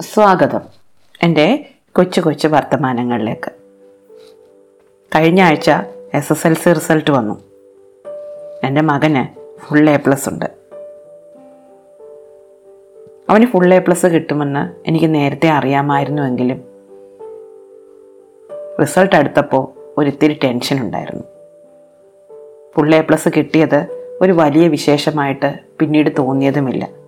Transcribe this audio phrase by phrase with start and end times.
[0.00, 0.60] സ്വാഗതം.
[1.22, 3.50] എന്റെ കൊച്ചു കൊച്ചു വർത്തമാനങ്ങളിലേക്ക്.
[5.16, 5.70] കഴിഞ്ഞ ആഴ്ച
[6.14, 7.40] S S L C result വന്നു.
[8.64, 10.44] എന്റെ മകന് ഫുൾ എ പ്ലസ് ഉണ്ട്.
[13.30, 16.64] അവന് ഫുൾ എ പ്ലസ് കിട്ടുമെന്ന് എനിക്ക് നേരത്തെ അറിയാമായിരുന്നുവെങ്കിലും
[18.80, 21.22] റിസൾട്ട് അടുത്തപ്പോൾ ഒരിത്തിരി ടെൻഷൻ ഉണ്ടായിരുന്നു.
[22.76, 23.86] ഫുൾ എ പ്ലസ് കിട്ടിയത്
[24.22, 27.03] ഒരു വലിയ വിശേഷമായിട്ട് പിന്നീട് തോന്നിയതുമില്ല.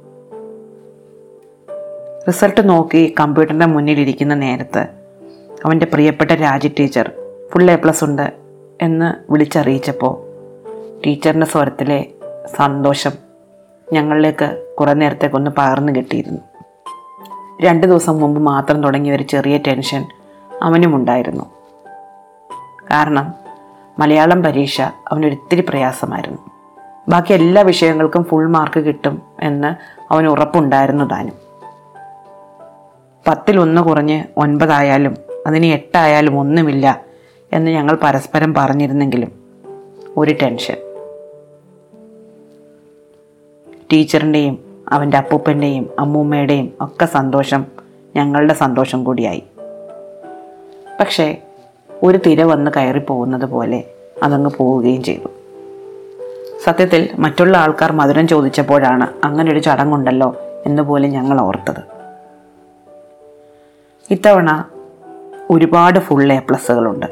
[2.29, 4.87] റിസൾട്ട് നോക്കി കമ്പ്യൂട്ടറിന്റെ മുന്നിലിരിക്കുന്ന നേരത്ത്
[5.65, 7.13] അവന്റെ പ്രിയപ്പെട്ട രാജി ടീച്ചർ
[7.53, 8.33] ഫുൾ എ പ്ലസ് ഉണ്ട്
[8.83, 10.15] എന്ന് വിളിച്ചറിയിച്ചപ്പോൾ
[11.07, 12.07] ടീച്ചറിന്റെ സ്വരത്തിലെ
[12.57, 13.11] സന്തോഷം
[13.93, 16.41] ഞങ്ങളിലേക്ക് കുറേ നേരത്തേക്കൊന്ന് പകർന്നു കിട്ടിയിരുന്നു.
[17.61, 20.05] രണ്ട് ദിവസം മുമ്പ് മാത്രം തുടങ്ങിയ ഒരു ചെറിയ ടെൻഷൻ
[20.63, 21.45] അവനും ഉണ്ടായിരുന്നു.
[22.91, 23.35] കാരണം
[23.99, 26.39] മലയാളം പരീക്ഷ അവനൊരിത്തിരി പ്രയാസമായിരുന്നു.
[27.09, 29.71] ബാക്കി എല്ലാ വിഷയങ്ങൾക്കും ഫുൾ മാർക്ക് കിട്ടും എന്ന്
[30.13, 31.46] അവന് ഉറപ്പുണ്ടായിരുന്നു താനും.
[33.29, 37.05] പത്തിൽ ഒന്ന് കുറഞ്ഞ് ഒൻപതായാലും അതിന് എട്ടായാലും ഒന്നുമില്ല
[37.53, 39.33] എന്ന് ഞങ്ങൾ പരസ്പരം പറഞ്ഞിരുന്നെങ്കിലും.
[40.17, 40.77] ഒരു ടെൻഷൻ.
[43.93, 47.67] ടീച്ചറിന്റെയും അവന്റെ അപ്പൂപ്പന്റെയും അമ്മൂമ്മയുടെയും ഒക്കെ സന്തോഷം
[48.17, 49.43] ഞങ്ങളുടെ സന്തോഷം കൂടിയായി.
[51.01, 51.43] പക്ഷേ
[52.03, 53.85] ഒരു തിര വന്ന് കയറി പോകുന്നത് പോലെ
[54.23, 55.29] അതങ്ങ് പോവുകയും ചെയ്തു.
[56.65, 61.96] സത്യത്തിൽ മറ്റുള്ള ആൾക്കാർ മധുരം ചോദിച്ചപ്പോഴാണ് അങ്ങനൊരു ചടങ്ങുണ്ടല്ലോ എന്ന് പോലും ഞങ്ങൾ ഓർത്തത്.
[64.11, 64.65] ഇത്തവണ
[65.51, 67.07] ഒരുപാട് ഫുൾ എ പ്ലസ്സുകളുണ്ട്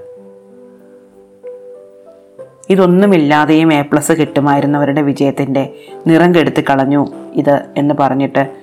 [2.71, 5.75] ഇതൊന്നുമില്ലാതെയും എ പ്ലസ് കിട്ടുമായിരുന്നവരുടെ വിജയത്തിന്റെ
[6.07, 8.57] നിറം കെടുത്തി കളഞ്ഞു ഇത് എന്ന് പറഞ്ഞിട്ട്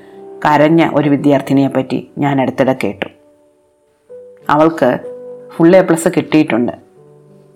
[0.46, 3.06] കരഞ്ഞ ഒരു വിദ്യാർത്ഥിനിയെ പറ്റി ഞാൻ അടുത്തിടെ കേട്ടു.
[4.50, 5.00] അവൾക്ക്
[5.56, 6.72] ഫുൾ എ പ്ലസ് കിട്ടിയിട്ടുണ്ട്.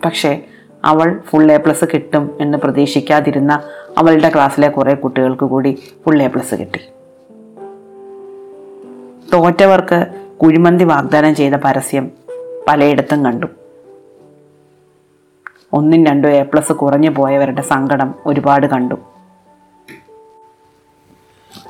[0.06, 0.42] പക്ഷേ
[0.86, 3.64] അവൾ ഫുൾ എ പ്ലസ് കിട്ടും എന്ന് പ്രതീക്ഷിക്കാതിരുന്ന
[3.98, 6.80] അവളുടെ ക്ലാസ്സിലെ കുറേ കുട്ടികൾക്ക് കൂടി ഫുൾ എ പ്ലസ് കിട്ടി.
[9.34, 12.12] തോറ്റവർക്ക് കുഴിമന്തി വാഗ്ദാനം ചെയ്ത പരസ്യം
[12.68, 13.46] പലയിടത്തും കണ്ടു.
[15.74, 18.96] ഒന്നും രണ്ടും എ പ്ലസ് കുറഞ്ഞു പോയവരുടെ സങ്കടം ഒരുപാട് കണ്ടു.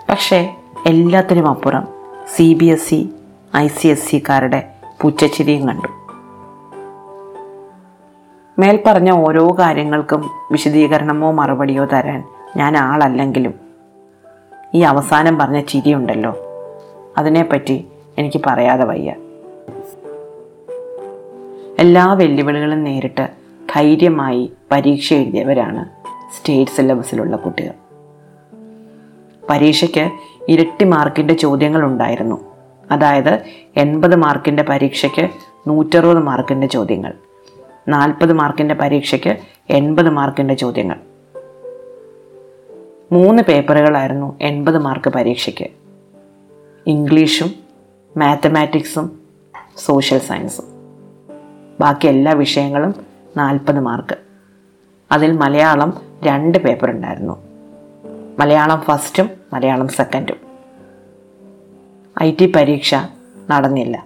[0.09, 1.87] പക്ഷേ എല്ലാത്തിനും അപ്പുറം
[2.35, 3.07] C B S E
[3.57, 4.69] I C S സിക്കാരുടെ
[5.01, 5.87] പുച്ചച്ചിരിയും കണ്ടു.
[8.59, 12.23] മേൽപ്പറഞ്ഞ ഓരോ കാര്യങ്ങൾക്കും വിശദീകരണമോ മറുപടിയോ തരാൻ
[12.57, 13.53] ഞാൻ ആളല്ലെങ്കിലും
[14.73, 16.35] ഈ അവസാനം പറഞ്ഞ ചിരിയുണ്ടല്ലോ.
[17.17, 19.15] അതിനെപ്പറ്റി എനിക്ക് പറയാതെ വയ്യ.
[21.79, 23.29] എല്ലാ വെല്ലുവിളികളും നേരിട്ട്
[23.75, 25.89] ധൈര്യമായി പരീക്ഷ എഴുതിയവരാണ്
[26.35, 27.71] സ്റ്റേറ്റ് സിലബസിലുള്ള കുട്ടികൾ.
[29.49, 30.09] പരീക്ഷയ്ക്ക്
[30.49, 32.55] ഇരട്ടി മാർക്കിന്റെ ചോദ്യങ്ങൾ ഉണ്ടായിരുന്നു
[32.91, 33.41] അതായത്
[33.77, 35.29] എൺപത് മാർക്കിന്റെ പരീക്ഷയ്ക്ക്
[35.67, 37.13] നൂറ്ററുപത് മാർക്കിന്റെ ചോദ്യങ്ങൾ
[37.87, 39.37] നാൽപ്പത് മാർക്കിന്റെ പരീക്ഷയ്ക്ക്
[39.69, 40.95] എൺപത് മാർക്കിന്റെ ചോദ്യങ്ങൾ.
[43.11, 45.69] മൂന്ന് പേപ്പറുകളായിരുന്നു എൺപത് മാർക്ക് പരീക്ഷയ്ക്ക്.
[46.87, 47.64] ഇംഗ്ലീഷും
[48.17, 49.19] മാത്തമാറ്റിക്സും
[49.77, 50.65] സോഷ്യൽ സയൻസും
[51.81, 52.95] ബാക്കി എല്ലാ വിഷയങ്ങളും
[53.37, 54.15] നാൽപ്പത് മാർക്ക്
[55.11, 57.43] അതിൽ മലയാളം രണ്ട് പേപ്പർ ഉണ്ടായിരുന്നു.
[58.39, 60.37] മലയാളം ഫസ്റ്റും മലയാളം സെക്കൻഡും
[62.23, 62.95] ഐ ടി പരീക്ഷ
[63.49, 64.05] നടന്നില്ല.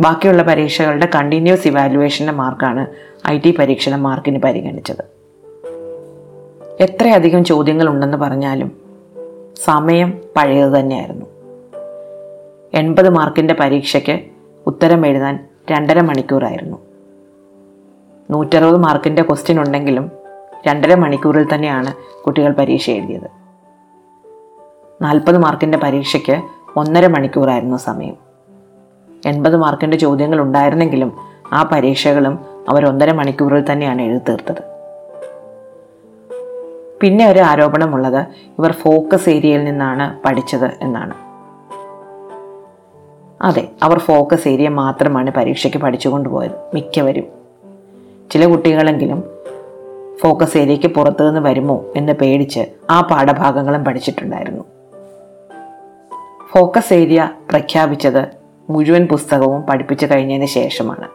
[0.00, 2.86] ബാക്കിയുള്ള പരീക്ഷകളുടെ കണ്ടിന്യൂസ് ഇവാലുവേഷന്റെ മാർക്കാണ്
[3.28, 5.04] ഐ ടി പരീക്ഷയുടെ മാർക്കിന് പരിഗണിച്ചത്.
[6.80, 8.72] എത്രയധികം ചോദ്യങ്ങളുണ്ടെന്ന് പറഞ്ഞാലും
[9.56, 11.35] സമയം പഴയത് തന്നെയായിരുന്നു.
[12.74, 14.20] എൺപത് മാർക്കിന്റെ പരീക്ഷയ്ക്ക്
[14.66, 16.76] ഉത്തരം എഴുതാൻ രണ്ടര മണിക്കൂറായിരുന്നു.
[18.30, 20.10] നൂറ്ററുപത് മാർക്കിന്റെ ക്വസ്റ്റ്യൻ ഉണ്ടെങ്കിലും
[20.66, 23.28] രണ്ടര മണിക്കൂറിൽ തന്നെയാണ് കുട്ടികൾ പരീക്ഷ എഴുതിയത്.
[25.02, 26.42] നാൽപ്പത് മാർക്കിന്റെ പരീക്ഷയ്ക്ക്
[26.76, 28.16] ഒന്നര മണിക്കൂറായിരുന്നു സമയം.
[29.26, 31.16] എൺപത് മാർക്കിന്റെ ചോദ്യങ്ങൾ ഉണ്ടായിരുന്നെങ്കിലും
[31.52, 32.38] ആ പരീക്ഷകളും
[32.68, 34.62] അവർ ഒന്നര മണിക്കൂറിൽ തന്നെയാണ് എഴുതി തീർത്തത്.
[37.00, 38.26] പിന്നെ ഒരു ആരോപണമുള്ളത്
[38.58, 41.25] ഇവർ ഫോക്കസ് ഏരിയയിൽ നിന്നാണ് പഠിച്ചത് എന്നാണ്.
[43.42, 47.24] അതെ അവർ ഫോക്കസ് ഏരിയ മാത്രമാണ് പരീക്ഷയ്ക്ക് പഠിച്ചുകൊണ്ട് പോയത് മിക്കവരും.
[48.30, 49.24] ചില കുട്ടികളെങ്കിലും
[50.20, 54.64] ഫോക്കസ് ഏരിയയ്ക്ക് പുറത്തു നിന്ന് വരുമോ എന്ന് പേടിച്ച് ആ പാഠഭാഗങ്ങളും പഠിച്ചിട്ടുണ്ടായിരുന്നു.
[56.50, 58.26] ഫോക്കസ് ഏരിയ പ്രഖ്യാപിച്ചത്
[58.70, 61.08] മുഴുവൻ പുസ്തകവും പഠിപ്പിച്ചു കഴിഞ്ഞതിന് ശേഷമാണ്.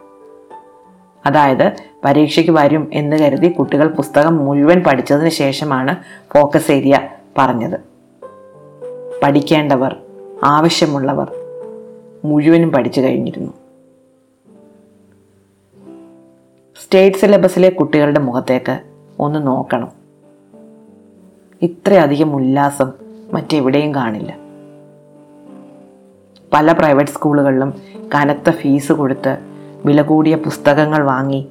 [1.26, 1.72] അതായത്
[2.04, 5.96] പരീക്ഷയ്ക്ക് വരും എന്ന് കരുതി കുട്ടികൾ പുസ്തകം മുഴുവൻ പഠിച്ചതിന് ശേഷമാണ്
[6.34, 7.00] ഫോക്കസ് ഏരിയ
[7.38, 7.80] പറഞ്ഞത്.
[9.22, 9.96] പഠിക്കേണ്ടവർ
[10.44, 11.41] ആവശ്യമുള്ളവർ
[12.24, 13.52] മുഴുവനും പഠിച്ചു കഴിഞ്ഞിരുന്നു.
[16.84, 18.80] സ്റ്റേറ്റ് സിലബസിലെ കുട്ടികളുടെ മുഖത്തേക്ക്
[19.20, 19.92] ഒന്ന് നോക്കണം.
[21.62, 22.92] ഇത്രയധികം ഉല്ലാസം
[23.32, 24.38] മറ്റെവിടെയും കാണില്ല.
[26.52, 27.74] പല പ്രൈവറ്റ് സ്കൂളുകളിലും
[28.14, 29.38] കനത്ത ഫീസ് കൊടുത്ത്
[29.84, 31.48] വില കൂടിയ പുസ്തകങ്ങൾ വാങ്ങി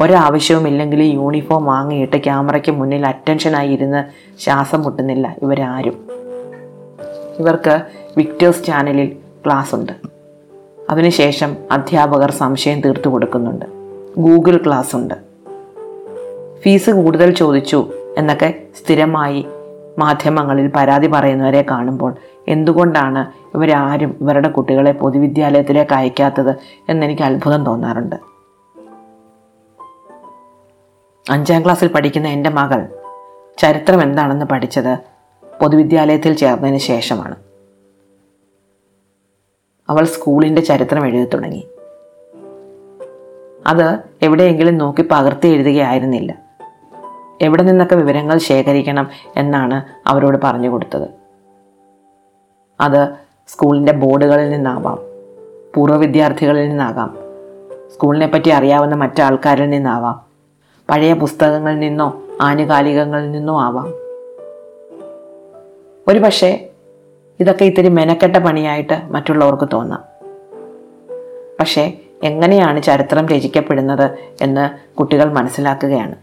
[0.00, 4.04] ഒരാവശ്യവുമില്ലെങ്കിൽ യൂണിഫോം വാങ്ങിയിട്ട് ക്യാമറയ്ക്ക് മുന്നിൽ അറ്റൻഷനായി ഇരുന്ന്
[4.40, 6.08] ശ്വാസം മുട്ടുന്നില്ല ഇവരാരും.
[7.38, 7.82] ഇവർക്ക്
[8.16, 9.92] വിക്ടേഴ്സ് ചാനലിൽ ക്ലാസ് ഉണ്ട്
[10.90, 13.66] അതിനുശേഷം അധ്യാപകർ സംശയം തീർത്തു കൊടുക്കുന്നുണ്ട്.
[14.18, 15.14] ഗൂഗിൾ ക്ലാസ് ഉണ്ട്
[16.60, 19.46] ഫീസ് കൂടുതൽ ചോദിച്ചു എന്നൊക്കെ സ്ഥിരമായി
[19.98, 22.14] മാധ്യമങ്ങളിൽ പരാതി പറയുന്നവരെ കാണുമ്പോൾ
[22.48, 23.26] എന്തുകൊണ്ടാണ്
[23.56, 26.56] ഇവരാരും ഇവരുടെ കുട്ടികളെ പൊതുവിദ്യാലയത്തിലേക്ക് അയക്കാത്തത്
[26.88, 28.16] എന്നെനിക്ക് അത്ഭുതം തോന്നാറുണ്ട്.
[31.30, 32.88] അഞ്ചാം ക്ലാസ്സിൽ പഠിക്കുന്ന എന്റെ മകൾ
[33.58, 34.98] ചരിത്രം എന്താണെന്ന് പഠിച്ചത്
[35.60, 37.47] പൊതുവിദ്യാലയത്തിൽ ചേർന്നതിന് ശേഷമാണ്.
[39.88, 41.68] അവൾ സ്കൂളിന്റെ ചരിത്രം എഴുതി തുടങ്ങി.
[43.66, 46.34] അത് എവിടെയെങ്കിലും നോക്കി പകർത്തി എഴുതുകയായിരുന്നില്ല.
[47.42, 51.08] എവിടെ നിന്നൊക്കെ വിവരങ്ങൾ ശേഖരിക്കണം എന്നാണ് അവരോട് പറഞ്ഞു കൊടുത്തത്.
[52.80, 53.08] അത്
[53.48, 54.98] സ്കൂളിന്റെ ബോർഡുകളിൽ നിന്നാവാം
[55.74, 57.18] പൂർവ വിദ്യാർത്ഥികളിൽ നിന്നാകാം
[57.94, 60.22] സ്കൂളിനെ പറ്റി അറിയാവുന്ന മറ്റാൾക്കാരിൽ നിന്നാവാം
[60.90, 63.88] പഴയ പുസ്തകങ്ങളിൽ നിന്നോ ആനുകാലികങ്ങളിൽ നിന്നോ ആവാം.
[66.08, 66.67] ഒരു പക്ഷേ
[67.40, 70.04] ഇതൊക്കെ ഇത്തിരി മെനക്കെട്ട പണിയായിട്ട് മറ്റുള്ളവർക്ക് തോന്നാം.
[71.60, 71.92] പക്ഷേ
[72.22, 76.14] എങ്ങനെയാണ് ചരിത്രം രചിക്കപ്പെടുന്നത് എന്ന് കുട്ടികൾ മനസ്സിലാക്കുകയാണ്.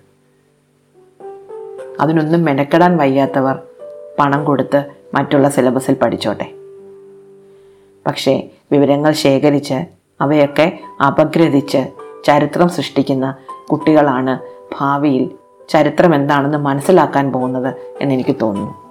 [2.00, 3.60] അതിനൊന്നും മെനക്കെടാൻ വയ്യാത്തവർ
[4.20, 6.52] പണം കൊടുത്ത് മറ്റുള്ള സിലബസിൽ പഠിച്ചോട്ടെ.
[8.08, 9.86] പക്ഷേ വിവരങ്ങൾ ശേഖരിച്ച്
[10.22, 11.88] അവയൊക്കെ അപഗ്രഥിച്ച്
[12.26, 13.36] ചരിത്രം സൃഷ്ടിക്കുന്ന
[13.72, 14.40] കുട്ടികളാണ്
[14.80, 15.30] ഭാവിയിൽ
[15.70, 18.85] ചരിത്രം എന്താണെന്ന് മനസ്സിലാക്കാൻ പോകുന്നത് എന്നെനിക്ക് തോന്നുന്നു.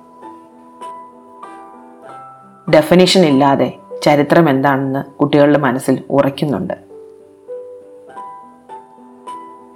[2.70, 3.72] ഡെഫിനിഷൻ ഇല്ലാതെ
[4.02, 6.74] ചരിത്രം എന്താണെന്ന് കുട്ടികളുടെ മനസ്സിൽ ഉറയ്ക്കുന്നുണ്ട്.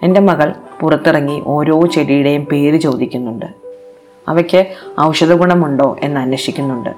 [0.02, 3.46] എന്റെ മകൾ പുറത്തിറങ്ങി ഓരോ ചെടിയുടെയും പേര് ചോദിക്കുന്നുണ്ട്.
[4.28, 4.66] അവയ്ക്ക്
[5.00, 6.90] ഔഷധ ഗുണമുണ്ടോ എന്ന് അന്വേഷിക്കുന്നുണ്ട്.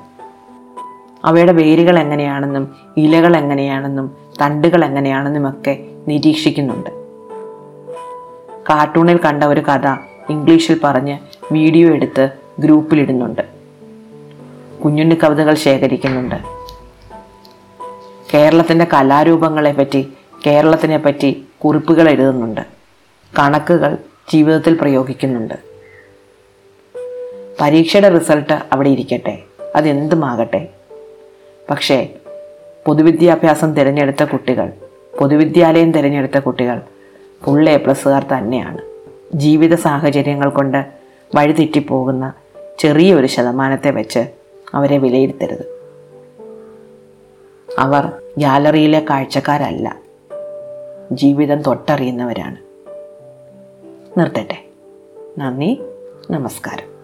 [1.24, 6.90] അവയുടെ വേരുകൾ എങ്ങനെയാണെന്നും ഇലകൾ എങ്ങനെയാണെന്നും തണ്ടുകൾ എങ്ങനെയാണെന്നും ഒക്കെ നിരീക്ഷിക്കുന്നുണ്ട്.
[8.70, 9.88] കാർട്ടൂണിൽ കണ്ട ഒരു കഥ
[10.30, 11.18] ഇംഗ്ലീഷിൽ പറഞ്ഞ്
[11.52, 13.59] വീഡിയോ എടുത്ത് ഗ്രൂപ്പിലിടുന്നുണ്ട്.
[14.84, 16.34] കുഞ്ഞുണ്ണി കവിതകൾ ശേഖരിക്കുന്നുണ്ട്.
[18.34, 20.12] കേരളത്തിന്റെ കലാരൂപങ്ങളെ പറ്റി
[20.46, 22.60] കേരളത്തിനെ പറ്റി കുറിപ്പുകൾ എഴുതുന്നുണ്ട്.
[23.38, 23.98] കണക്കുകൾ
[24.32, 25.54] ജീവിതത്തിൽ പ്രയോഗിക്കുന്നുണ്ട്.
[27.60, 29.42] പരീക്ഷയുടെ റിസൾട്ട് അവിടെ ഇരിക്കട്ടെ
[29.76, 30.68] അതെന്തുമാകട്ടെ.
[31.70, 32.08] പക്ഷേ
[32.86, 34.72] പൊതുവിദ്യാഭ്യാസം തിരഞ്ഞെടുത്ത കുട്ടികൾ
[35.20, 36.80] പൊതുവിദ്യാലയം തിരഞ്ഞെടുത്ത കുട്ടികൾ
[37.44, 38.78] ഫുൾ എ പ്ലസ്സുകാർ തന്നെയാണ്.
[39.34, 40.86] ജീവിത സാഹചര്യങ്ങൾ കൊണ്ട്
[41.34, 42.32] വഴിതെറ്റിപ്പോകുന്ന
[42.78, 44.39] ചെറിയൊരു ശതമാനത്തെ വെച്ച്
[44.74, 45.80] അവരെ വിലയിരുത്തരുത്.
[47.78, 49.96] അവർ ഗാലറിയിലെ കാഴ്ചക്കാരല്ല.
[51.12, 52.56] ജീവിതം തൊട്ടറിയുന്നവരാണ്.
[54.18, 54.64] നിർത്തട്ടെ.
[55.38, 55.80] നന്ദി.
[56.30, 56.99] നമസ്കാരം.